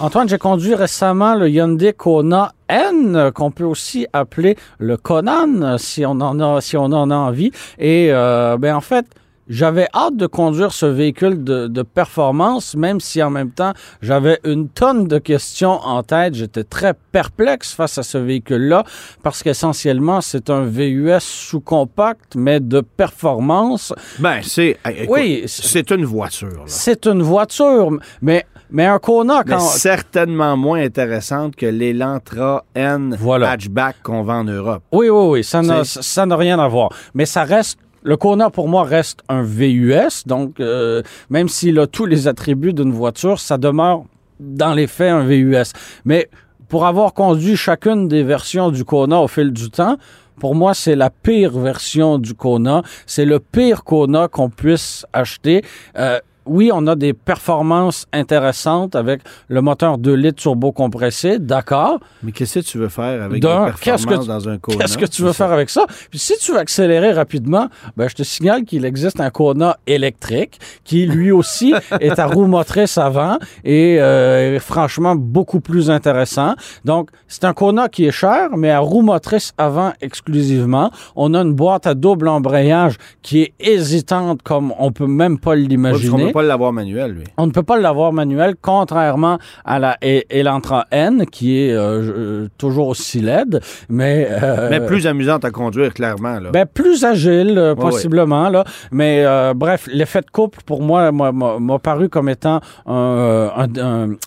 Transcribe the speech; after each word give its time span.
Antoine, 0.00 0.28
j'ai 0.28 0.38
conduit 0.38 0.76
récemment 0.76 1.34
le 1.34 1.50
Hyundai 1.50 1.92
Kona 1.92 2.52
N, 2.68 3.32
qu'on 3.34 3.50
peut 3.50 3.64
aussi 3.64 4.06
appeler 4.12 4.56
le 4.78 4.96
Conan, 4.96 5.76
si 5.76 6.06
on 6.06 6.20
en 6.20 6.38
a, 6.38 6.60
si 6.60 6.76
on 6.76 6.84
en 6.84 7.10
a 7.10 7.16
envie. 7.16 7.50
Et 7.80 8.10
euh, 8.12 8.56
ben 8.58 8.76
en 8.76 8.80
fait, 8.80 9.06
j'avais 9.48 9.88
hâte 9.94 10.16
de 10.16 10.26
conduire 10.26 10.72
ce 10.72 10.86
véhicule 10.86 11.42
de, 11.42 11.66
de, 11.66 11.82
performance, 11.82 12.76
même 12.76 13.00
si 13.00 13.22
en 13.22 13.30
même 13.30 13.50
temps 13.50 13.72
j'avais 14.02 14.38
une 14.44 14.68
tonne 14.68 15.08
de 15.08 15.18
questions 15.18 15.80
en 15.80 16.02
tête. 16.02 16.34
J'étais 16.34 16.64
très 16.64 16.94
perplexe 17.12 17.72
face 17.72 17.98
à 17.98 18.02
ce 18.02 18.18
véhicule-là 18.18 18.84
parce 19.22 19.42
qu'essentiellement 19.42 20.20
c'est 20.20 20.50
un 20.50 20.62
VUS 20.62 21.20
sous-compact, 21.20 22.34
mais 22.36 22.60
de 22.60 22.80
performance. 22.80 23.92
Ben 24.18 24.40
c'est, 24.42 24.78
oui, 25.08 25.44
c'est 25.46 25.90
une 25.90 26.04
voiture. 26.04 26.64
C'est 26.66 27.06
une 27.06 27.22
voiture, 27.22 27.90
mais 28.20 28.44
mais 28.70 28.84
un 28.84 28.98
Kona, 28.98 29.44
quand... 29.44 29.56
Mais 29.56 29.78
certainement 29.78 30.56
moins 30.56 30.82
intéressante 30.82 31.56
que 31.56 31.64
l'Elantra 31.64 32.64
N 32.74 33.16
hatchback 33.42 33.96
qu'on 34.02 34.22
vend 34.22 34.40
en 34.40 34.44
Europe. 34.44 34.82
Oui, 34.92 35.08
oui, 35.08 35.28
oui, 35.30 35.44
ça 35.44 35.62
n'a, 35.62 35.84
ça 35.84 36.26
n'a 36.26 36.36
rien 36.36 36.58
à 36.58 36.68
voir. 36.68 36.90
Mais 37.14 37.24
ça 37.24 37.44
reste 37.44 37.78
le 38.08 38.16
Kona, 38.16 38.48
pour 38.48 38.68
moi, 38.68 38.84
reste 38.84 39.20
un 39.28 39.42
VUS. 39.42 40.24
Donc, 40.24 40.60
euh, 40.60 41.02
même 41.28 41.46
s'il 41.46 41.78
a 41.78 41.86
tous 41.86 42.06
les 42.06 42.26
attributs 42.26 42.72
d'une 42.72 42.90
voiture, 42.90 43.38
ça 43.38 43.58
demeure, 43.58 44.04
dans 44.40 44.72
les 44.72 44.86
faits, 44.86 45.10
un 45.12 45.24
VUS. 45.24 45.74
Mais 46.06 46.30
pour 46.70 46.86
avoir 46.86 47.12
conduit 47.12 47.54
chacune 47.54 48.08
des 48.08 48.22
versions 48.22 48.70
du 48.70 48.82
Kona 48.82 49.20
au 49.20 49.28
fil 49.28 49.52
du 49.52 49.68
temps, 49.68 49.98
pour 50.40 50.54
moi, 50.54 50.72
c'est 50.72 50.96
la 50.96 51.10
pire 51.10 51.58
version 51.58 52.18
du 52.18 52.32
Kona. 52.32 52.82
C'est 53.04 53.26
le 53.26 53.40
pire 53.40 53.84
Kona 53.84 54.26
qu'on 54.28 54.48
puisse 54.48 55.04
acheter. 55.12 55.62
Euh, 55.98 56.18
oui, 56.48 56.70
on 56.72 56.86
a 56.86 56.96
des 56.96 57.12
performances 57.12 58.06
intéressantes 58.12 58.96
avec 58.96 59.20
le 59.48 59.60
moteur 59.60 59.98
2 59.98 60.14
litres 60.14 60.42
turbo 60.42 60.72
compressé, 60.72 61.38
d'accord. 61.38 61.98
Mais 62.22 62.32
qu'est-ce 62.32 62.60
que 62.60 62.64
tu 62.64 62.78
veux 62.78 62.88
faire 62.88 63.22
avec 63.22 63.42
des 63.42 63.48
performances 63.48 64.26
dans 64.26 64.48
un 64.48 64.58
Kona? 64.58 64.78
Qu'est-ce 64.78 64.98
que 64.98 65.06
tu 65.06 65.22
veux 65.22 65.32
faire 65.32 65.52
avec 65.52 65.70
ça? 65.70 65.86
Puis 66.10 66.18
si 66.18 66.38
tu 66.38 66.52
veux 66.52 66.58
accélérer 66.58 67.12
rapidement, 67.12 67.68
ben, 67.96 68.08
je 68.08 68.14
te 68.14 68.22
signale 68.22 68.64
qu'il 68.64 68.84
existe 68.84 69.20
un 69.20 69.30
Kona 69.30 69.78
électrique 69.86 70.58
qui, 70.84 71.06
lui 71.06 71.30
aussi, 71.30 71.74
est 72.00 72.18
à 72.18 72.26
roue 72.26 72.46
motrice 72.46 72.98
avant 72.98 73.38
et 73.64 74.00
euh, 74.00 74.58
franchement 74.60 75.14
beaucoup 75.16 75.60
plus 75.60 75.90
intéressant. 75.90 76.54
Donc, 76.84 77.10
c'est 77.26 77.44
un 77.44 77.52
Kona 77.52 77.88
qui 77.88 78.06
est 78.06 78.12
cher, 78.12 78.56
mais 78.56 78.70
à 78.70 78.80
roue 78.80 79.02
motrice 79.02 79.52
avant 79.58 79.92
exclusivement. 80.00 80.90
On 81.16 81.34
a 81.34 81.40
une 81.40 81.54
boîte 81.54 81.86
à 81.86 81.94
double 81.94 82.28
embrayage 82.28 82.96
qui 83.22 83.42
est 83.42 83.54
hésitante 83.60 84.42
comme 84.42 84.72
on 84.78 84.92
peut 84.92 85.06
même 85.06 85.38
pas 85.38 85.54
l'imaginer 85.54 86.32
pas 86.38 86.44
l'avoir 86.44 86.72
manuel, 86.72 87.12
lui. 87.14 87.24
On 87.36 87.46
ne 87.46 87.50
peut 87.50 87.64
pas 87.64 87.78
l'avoir 87.78 88.12
manuel, 88.12 88.54
contrairement 88.62 89.38
à 89.64 89.80
la 89.80 89.98
Elantra 90.02 90.86
N, 90.92 91.26
qui 91.26 91.58
est 91.58 91.72
euh, 91.72 92.00
euh, 92.00 92.48
toujours 92.58 92.86
aussi 92.86 93.20
laide, 93.20 93.60
mais... 93.88 94.28
Euh, 94.30 94.68
mais 94.70 94.86
plus 94.86 95.08
amusante 95.08 95.44
à 95.44 95.50
conduire, 95.50 95.92
clairement. 95.92 96.38
Là. 96.38 96.50
Ben, 96.52 96.64
plus 96.64 97.04
agile, 97.04 97.74
possiblement. 97.76 98.50
Là. 98.50 98.62
Mais 98.92 99.24
bref, 99.54 99.88
l'effet 99.92 100.20
de 100.20 100.30
couple, 100.30 100.60
pour 100.64 100.80
moi, 100.80 101.10
m'a 101.10 101.78
paru 101.80 102.08
comme 102.08 102.28
étant 102.28 102.60
un, 102.86 103.66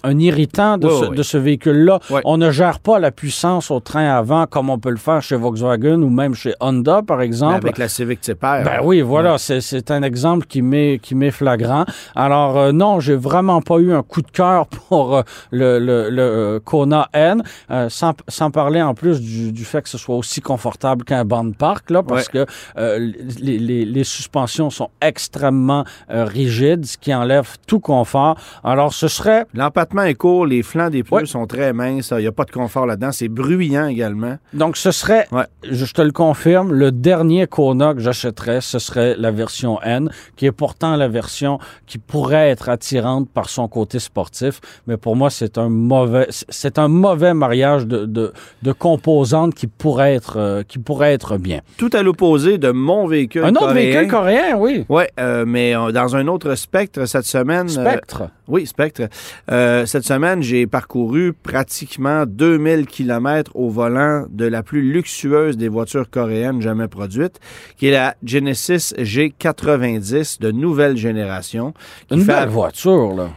un, 0.04 0.20
irritant 0.20 0.78
de 0.78 1.24
ce, 1.24 1.38
véhicule-là. 1.38 2.00
On 2.26 2.38
ne 2.38 2.52
gère 2.52 2.80
pas 2.80 3.00
la 3.00 3.12
puissance 3.12 3.72
au 3.72 3.80
train 3.80 4.10
avant 4.10 4.48
comme 4.48 4.70
on 4.70 4.80
peut 4.80 4.90
le 4.90 4.98
faire 4.98 5.22
chez 5.22 5.38
Volkswagen 5.38 6.02
ou 6.02 6.10
même 6.10 6.36
chez 6.36 6.54
Honda, 6.60 7.02
par 7.08 7.22
exemple. 7.22 7.56
avec 7.56 7.78
la 7.78 7.88
Civic 7.88 8.20
Type 8.20 8.44
R. 8.44 8.64
Ben 8.66 8.80
oui, 8.84 9.00
voilà, 9.00 9.38
c'est 9.38 9.92
un 9.92 10.04
exemple 10.04 10.46
qui 10.46 10.62
m'est 10.62 11.32
flagrant. 11.32 11.86
Alors 12.16 12.58
euh, 12.58 12.72
non, 12.72 13.00
j'ai 13.00 13.16
vraiment 13.16 13.62
pas 13.62 13.78
eu 13.78 13.94
un 13.94 14.04
coup 14.04 14.22
de 14.22 14.32
cœur 14.32 14.68
pour 14.90 15.18
euh, 15.18 15.22
le, 15.52 15.80
le, 15.80 16.10
le 16.10 16.22
euh, 16.22 16.60
Kona 16.60 17.10
N, 17.14 17.44
sans, 17.90 18.14
sans, 18.28 18.52
parler 18.52 18.82
en 18.82 18.94
plus 18.94 19.22
du, 19.22 19.52
du, 19.52 19.66
fait 19.66 19.82
que 19.82 19.90
ce 19.90 19.98
soit 19.98 20.16
aussi 20.16 20.42
confortable 20.42 21.06
qu'un 21.06 21.26
banc 21.26 21.44
de 21.44 21.56
parc, 21.56 21.90
là, 21.90 22.04
parce 22.04 22.28
que 22.28 22.46
les, 22.78 23.58
les, 23.58 23.86
les, 23.86 24.04
suspensions 24.04 24.70
sont 24.70 24.90
extrêmement 25.02 25.86
rigides, 26.10 26.86
ce 26.86 26.98
qui 26.98 27.14
enlève 27.14 27.48
tout 27.68 27.80
confort. 27.80 28.38
Alors 28.64 28.94
ce 28.94 29.08
serait... 29.08 29.46
L'empattement 29.54 30.04
est 30.04 30.16
court, 30.16 30.46
les 30.46 30.64
flancs 30.64 30.90
des 30.90 31.04
pneus 31.04 31.26
sont 31.26 31.48
très 31.48 31.74
minces, 31.74 32.14
il 32.18 32.22
n'y 32.22 32.28
a 32.28 32.32
pas 32.32 32.46
de 32.46 32.52
confort 32.52 32.86
là-dedans, 32.86 33.12
c'est 33.12 33.30
bruyant 33.30 33.88
également. 33.88 34.38
Donc 34.54 34.78
ce 34.78 34.92
serait, 34.92 35.28
je, 35.64 35.86
je 35.86 35.94
te 35.94 36.02
le 36.02 36.12
confirme, 36.12 36.74
le 36.74 36.92
dernier 36.92 37.48
Kona 37.48 37.94
que 37.94 38.00
j'achèterais, 38.00 38.62
ce 38.62 38.80
serait 38.80 39.16
la 39.18 39.32
version 39.32 39.82
N, 39.82 40.10
qui 40.36 40.46
est 40.46 40.52
pourtant 40.52 40.96
la 40.96 41.08
version 41.08 41.60
qui 41.92 41.98
pourrait 41.98 42.50
être 42.52 42.70
attirante 42.70 43.28
par 43.30 43.50
son 43.50 43.68
côté 43.68 44.00
sportif, 44.00 44.62
mais 44.88 44.96
pour 44.96 45.18
moi, 45.18 45.30
c'est 45.30 45.58
un 45.58 45.68
mauvais, 45.68 46.26
c'est 46.30 46.80
un 46.80 46.88
mauvais 46.88 47.34
mariage 47.34 47.86
de, 47.86 48.06
de, 48.06 48.32
de, 48.64 48.72
composantes 48.72 49.54
qui 49.54 49.68
pourrait 49.68 50.14
être, 50.16 50.38
euh, 50.38 50.64
qui 50.64 50.80
pourrait 50.80 51.12
être 51.12 51.38
bien. 51.38 51.60
Tout 51.76 51.90
à 51.92 52.02
l'opposé 52.02 52.58
de 52.58 52.72
mon 52.72 53.08
véhicule. 53.08 53.44
Un 53.44 53.50
autre 53.50 53.74
véhicule 53.74 54.08
coréen, 54.08 54.56
oui. 54.58 54.86
Oui, 54.88 55.04
euh, 55.20 55.44
mais 55.46 55.76
euh, 55.76 55.92
dans 55.92 56.16
un 56.16 56.28
autre 56.30 56.56
spectre 56.56 57.06
cette 57.06 57.26
semaine. 57.26 57.68
Spectre. 57.68 58.30
Oui, 58.52 58.68
spectre. 58.68 59.04
cette 59.48 60.04
semaine, 60.04 60.44
j'ai 60.44 60.68
parcouru 60.68 61.34
pratiquement 61.34 62.26
2000 62.26 62.86
kilomètres 62.86 63.52
au 63.56 63.70
volant 63.70 64.26
de 64.30 64.46
la 64.46 64.62
plus 64.64 64.82
luxueuse 64.82 65.58
des 65.58 65.70
voitures 65.70 66.10
coréennes 66.10 66.62
jamais 66.62 66.88
produites, 66.88 67.40
qui 67.78 67.88
est 67.88 67.92
la 67.92 68.16
Genesis 68.24 68.94
G90 68.98 70.40
de 70.40 70.52
nouvelle 70.52 70.98
génération. 70.98 71.74
Une 72.12 72.24
belle 72.24 72.50
voiture, 72.50 73.14
là. 73.14 73.30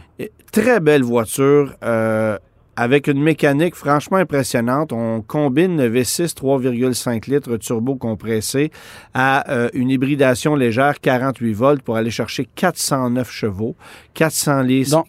Très 0.51 0.79
belle 0.79 1.03
voiture. 1.03 1.75
Euh, 1.83 2.37
avec 2.75 3.07
une 3.07 3.21
mécanique 3.21 3.75
franchement 3.75 4.17
impressionnante. 4.17 4.93
On 4.93 5.21
combine 5.21 5.77
le 5.77 5.89
V6 5.89 6.35
3,5 6.35 7.29
litres 7.29 7.57
turbo 7.57 7.95
compressé 7.95 8.71
à 9.13 9.51
euh, 9.51 9.69
une 9.73 9.89
hybridation 9.89 10.55
légère 10.55 10.99
48 10.99 11.53
volts 11.53 11.81
pour 11.81 11.95
aller 11.95 12.11
chercher 12.11 12.47
409 12.55 13.29
chevaux, 13.29 13.75
400 14.13 14.63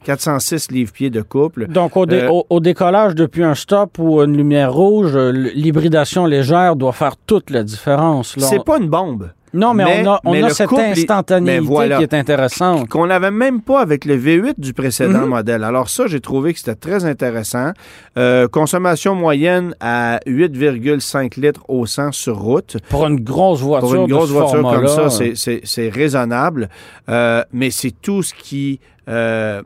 406 0.05 0.71
livres-pieds 0.71 1.11
de 1.11 1.23
couple. 1.23 1.67
Donc, 1.69 1.97
au, 1.97 2.07
euh, 2.11 2.43
au, 2.49 2.61
décollage 2.61 3.15
depuis 3.15 3.45
un 3.45 3.55
stop 3.55 3.99
ou 3.99 4.21
une 4.23 4.37
lumière 4.37 4.73
rouge, 4.73 5.17
l'hybridation 5.17 6.27
légère 6.27 6.77
doit 6.77 6.93
faire 6.93 7.17
toute 7.17 7.51
la 7.51 7.63
différence. 7.63 8.37
C'est 8.39 8.65
pas 8.65 8.79
une 8.79 8.89
bombe. 8.89 9.31
Non, 9.55 9.75
mais, 9.75 10.03
on 10.05 10.11
a, 10.11 10.21
on 10.25 10.43
a 10.43 10.51
cette 10.51 10.73
instantanéité 10.73 11.97
qui 11.97 12.03
est 12.03 12.15
intéressante. 12.15 12.89
Qu'on 12.89 13.07
n'avait 13.07 13.31
même 13.31 13.61
pas 13.61 13.81
avec 13.81 14.05
le 14.05 14.19
V8 14.19 14.55
du 14.59 14.73
précédent 14.75 15.21
mhm. 15.23 15.29
modèle. 15.29 15.65
Alors 15.65 15.89
ça, 15.89 16.07
j'ai 16.07 16.21
trouvé 16.21 16.53
que 16.53 16.59
c'était 16.59 16.75
très 16.75 17.05
intéressant. 17.05 17.73
Euh, 18.19 18.49
consommation 18.49 19.15
moyenne 19.15 19.75
à 19.81 20.19
8,5 20.27 21.41
litres 21.41 21.63
au 21.69 21.87
100 21.87 22.13
sur 22.13 22.39
route. 22.39 22.77
Pour 22.89 23.07
une 23.07 23.21
grosse 23.21 23.61
voiture 23.61 23.89
Pour 23.89 23.97
une 23.97 24.11
grosse 24.11 24.31
voiture 24.31 24.63
comme 24.63 24.89
ça, 24.89 25.09
c'est 25.11 25.89
raisonnable. 25.89 26.69
Euh, 27.09 27.43
mais 27.53 27.71
c'est 27.71 27.93
tout 27.93 28.23
ce 28.23 28.35
qui... 28.35 28.81
Euh, 29.09 29.63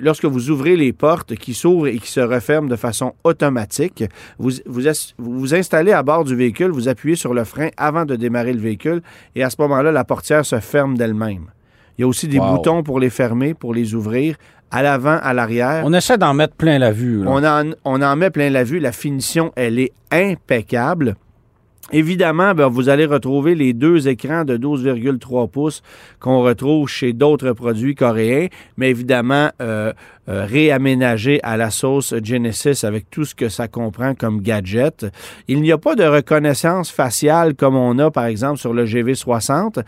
lorsque 0.00 0.24
vous 0.24 0.50
ouvrez 0.50 0.76
les 0.76 0.92
portes 0.92 1.34
qui 1.34 1.54
s'ouvrent 1.54 1.88
et 1.88 1.98
qui 1.98 2.10
se 2.10 2.20
referment 2.20 2.68
de 2.68 2.76
façon 2.76 3.14
automatique, 3.24 4.04
vous, 4.38 4.50
vous 4.66 4.82
vous 5.18 5.54
installez 5.54 5.92
à 5.92 6.02
bord 6.02 6.24
du 6.24 6.34
véhicule, 6.36 6.70
vous 6.70 6.88
appuyez 6.88 7.16
sur 7.16 7.34
le 7.34 7.44
frein 7.44 7.68
avant 7.76 8.04
de 8.04 8.16
démarrer 8.16 8.52
le 8.52 8.60
véhicule 8.60 9.02
et 9.34 9.42
à 9.42 9.50
ce 9.50 9.56
moment-là, 9.60 9.92
la 9.92 10.04
portière 10.04 10.44
se 10.44 10.60
ferme 10.60 10.96
d'elle-même. 10.96 11.46
Il 11.96 12.02
y 12.02 12.04
a 12.04 12.08
aussi 12.08 12.26
des 12.26 12.40
boutons 12.40 12.82
pour 12.82 12.98
les 12.98 13.10
fermer, 13.10 13.54
pour 13.54 13.72
les 13.72 13.94
ouvrir, 13.94 14.36
à 14.70 14.82
l'avant, 14.82 15.18
à 15.22 15.32
l'arrière. 15.32 15.82
On 15.84 15.92
essaie 15.92 16.18
d'en 16.18 16.34
mettre 16.34 16.56
plein 16.56 16.78
la 16.78 16.90
vue. 16.90 17.22
On, 17.24 17.44
en, 17.44 17.70
on 17.84 18.02
en 18.02 18.16
met 18.16 18.30
plein 18.30 18.50
la 18.50 18.64
vue. 18.64 18.80
La 18.80 18.90
finition, 18.90 19.52
elle 19.54 19.78
est 19.78 19.92
impeccable. 20.10 21.14
Évidemment, 21.92 22.54
ben, 22.54 22.68
vous 22.68 22.88
allez 22.88 23.04
retrouver 23.04 23.54
les 23.54 23.72
deux 23.72 24.08
écrans 24.08 24.44
de 24.44 24.56
12,3 24.56 25.50
pouces 25.50 25.82
qu'on 26.18 26.42
retrouve 26.42 26.88
chez 26.88 27.12
d'autres 27.12 27.52
produits 27.52 27.94
coréens, 27.94 28.48
mais 28.76 28.90
évidemment, 28.90 29.50
euh, 29.60 29.92
réaménagé 30.26 31.40
à 31.42 31.56
la 31.56 31.70
sauce 31.70 32.14
Genesis 32.22 32.84
avec 32.84 33.10
tout 33.10 33.24
ce 33.24 33.34
que 33.34 33.48
ça 33.48 33.68
comprend 33.68 34.14
comme 34.14 34.40
gadget. 34.40 35.06
Il 35.48 35.60
n'y 35.60 35.72
a 35.72 35.78
pas 35.78 35.94
de 35.94 36.04
reconnaissance 36.04 36.90
faciale 36.90 37.54
comme 37.54 37.76
on 37.76 37.98
a, 37.98 38.10
par 38.10 38.26
exemple, 38.26 38.58
sur 38.58 38.72
le 38.72 38.84
GV60, 38.84 39.82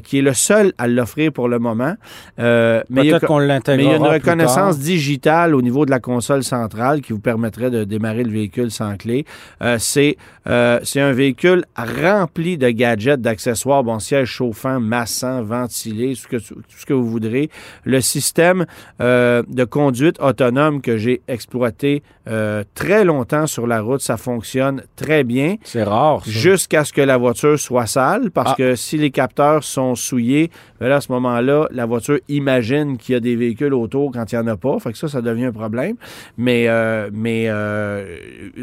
qui 0.00 0.18
est 0.18 0.22
le 0.22 0.34
seul 0.34 0.72
à 0.78 0.86
l'offrir 0.88 1.32
pour 1.32 1.48
le 1.48 1.58
moment. 1.58 1.94
mais 2.38 2.82
Peut-être 2.88 3.26
qu'on 3.26 3.38
l'intègrera 3.38 3.76
Mais 3.76 3.84
il 3.84 4.00
y 4.00 4.04
a 4.04 4.08
une 4.08 4.12
reconnaissance 4.14 4.78
digitale 4.78 5.54
au 5.54 5.62
niveau 5.62 5.84
de 5.84 5.90
la 5.90 6.00
console 6.00 6.44
centrale 6.44 7.00
qui 7.00 7.12
vous 7.12 7.20
permettrait 7.20 7.70
de 7.70 7.84
démarrer 7.84 8.24
le 8.24 8.30
véhicule 8.30 8.70
sans 8.70 8.96
clé. 8.96 9.24
c'est 9.78 10.16
un 10.46 11.12
véhicule 11.12 11.64
rempli 11.76 12.58
de 12.58 12.70
gadgets, 12.70 13.20
d'accessoires, 13.20 13.84
bon, 13.84 13.98
siège 13.98 14.28
chauffant, 14.28 14.80
massant, 14.80 15.42
ventilé, 15.42 16.14
ce 16.14 16.26
que, 16.26 16.36
tout 16.36 16.62
ce 16.68 16.86
que 16.86 16.92
vous 16.92 17.08
voudrez. 17.08 17.50
Le 17.84 18.00
système 18.00 18.66
euh, 19.00 19.42
de 19.48 19.64
conduite 19.74 20.20
autonome 20.20 20.80
que 20.80 20.96
j'ai 20.98 21.20
exploité 21.26 22.04
euh, 22.28 22.62
très 22.76 23.04
longtemps 23.04 23.48
sur 23.48 23.66
la 23.66 23.80
route, 23.80 24.00
ça 24.00 24.16
fonctionne 24.16 24.84
très 24.94 25.24
bien. 25.24 25.56
C'est 25.64 25.82
rare. 25.82 26.22
Jusqu'à 26.24 26.84
ce 26.84 26.92
que 26.92 27.00
la 27.00 27.16
voiture 27.16 27.58
soit 27.58 27.86
sale, 27.86 28.30
parce 28.30 28.52
ah. 28.52 28.54
que 28.56 28.76
si 28.76 28.98
les 28.98 29.10
capteurs 29.10 29.64
sont 29.64 29.96
souillés, 29.96 30.52
ben 30.78 30.88
là, 30.88 30.96
à 30.96 31.00
ce 31.00 31.10
moment-là, 31.10 31.66
la 31.72 31.86
voiture 31.86 32.20
imagine 32.28 32.96
qu'il 32.98 33.14
y 33.14 33.16
a 33.16 33.20
des 33.20 33.34
véhicules 33.34 33.74
autour 33.74 34.12
quand 34.12 34.30
il 34.30 34.36
n'y 34.36 34.42
en 34.42 34.46
a 34.46 34.56
pas. 34.56 34.78
Fait 34.78 34.92
que 34.92 34.98
ça, 34.98 35.08
ça 35.08 35.20
devient 35.20 35.46
un 35.46 35.52
problème. 35.52 35.96
Mais, 36.38 36.68
euh, 36.68 37.10
mais 37.12 37.48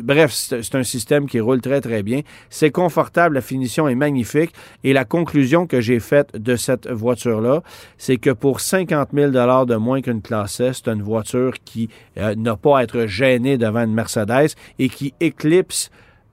bref, 0.02 0.32
c'est 0.32 0.76
un 0.76 0.84
système 0.84 1.28
qui 1.28 1.42
roule 1.42 1.60
très, 1.60 1.82
très 1.82 2.04
bien. 2.04 2.22
C'est 2.50 2.72
confortable, 2.72 3.36
la 3.36 3.42
finition 3.42 3.90
est 3.90 3.96
magnifique. 3.96 4.54
Et 4.86 4.94
la 4.94 5.04
conclusion 5.04 5.68
que 5.68 5.82
j'ai 5.82 6.00
faite 6.00 6.38
de 6.38 6.56
cette 6.56 6.90
voiture-là, 6.90 7.64
c'est 7.98 8.16
que 8.16 8.30
pour 8.30 8.62
50 8.62 9.10
000 9.14 9.32
de 9.32 9.76
moins 9.76 10.02
qu'une 10.02 10.22
classe 10.22 10.62
S, 10.62 10.82
c'est 10.86 10.90
une 10.90 11.01
voiture 11.02 11.54
qui 11.66 11.90
euh, 12.18 12.36
n'a 12.36 12.56
pas 12.56 12.80
à 12.80 12.84
être 12.84 13.06
gênée 13.06 13.58
devant 13.58 13.84
une 13.84 13.94
Mercedes 13.94 14.56
et 14.80 14.90
qui 14.90 15.14
éclipse 15.20 15.90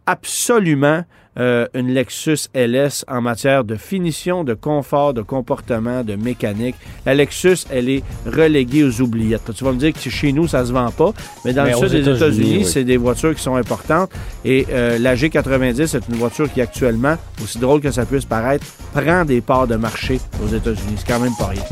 absolument 0.07 1.05
euh, 1.39 1.67
une 1.73 1.95
Lexus 1.95 2.49
LS 2.53 3.05
en 3.07 3.21
matière 3.21 3.63
de 3.63 3.77
finition, 3.77 4.43
de 4.43 4.55
confort, 4.55 5.15
de 5.15 5.23
comportement, 5.23 6.03
de 6.03 6.17
mécanique. 6.17 6.75
La 7.07 7.15
Lexus, 7.15 7.59
elle 7.71 7.89
est 7.89 8.03
reléguée 8.27 8.83
aux 8.83 9.01
oubliettes. 9.01 9.55
Tu 9.55 9.63
vas 9.63 9.73
me 9.73 9.79
dire 9.79 9.93
que 9.93 10.11
chez 10.11 10.33
nous, 10.33 10.49
ça 10.49 10.67
se 10.67 10.73
vend 10.73 10.91
pas, 10.91 11.13
mais 11.45 11.53
dans 11.53 11.65
le 11.65 11.75
sud 11.75 11.91
des 11.91 12.09
États-Unis, 12.09 12.65
c'est 12.65 12.85
des 12.85 12.97
voitures 12.97 13.35
qui 13.37 13.43
sont 13.43 13.55
importantes. 13.55 14.11
Et 14.45 14.67
euh, 14.71 14.99
la 14.99 15.15
G90, 15.15 15.87
c'est 15.87 16.09
une 16.09 16.17
voiture 16.17 16.53
qui 16.53 16.61
actuellement, 16.61 17.17
aussi 17.43 17.59
drôle 17.59 17.81
que 17.81 17.93
ça 17.93 18.05
puisse 18.05 18.25
paraître, 18.25 18.67
prend 18.93 19.25
des 19.25 19.41
parts 19.41 19.69
de 19.69 19.77
marché 19.77 20.21
aux 20.43 20.49
États-Unis. 20.49 20.97
C'est 20.97 21.07
quand 21.07 21.21
même 21.21 21.37
pas 21.39 21.47
rien. 21.47 21.63